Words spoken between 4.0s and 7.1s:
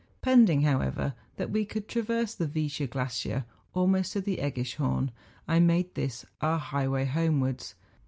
to the Eggischhorn, I made this our highway